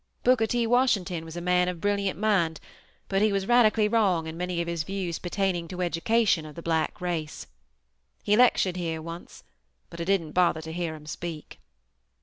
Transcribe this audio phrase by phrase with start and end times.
[0.23, 0.65] Booker T.
[0.65, 2.59] Washington was a man of brilliant mind,
[3.07, 6.63] but he was radically wrong in many of his views pertaining to education of the
[6.63, 7.45] black race.
[8.23, 9.43] He lectured here once,
[9.91, 11.59] but I didn't bother to hear him speak.